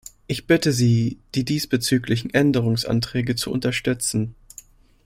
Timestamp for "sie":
0.73-1.19